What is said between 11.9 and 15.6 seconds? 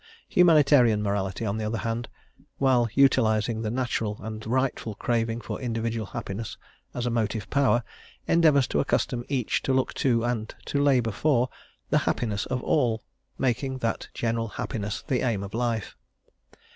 the happiness of all, making that general happiness the aim of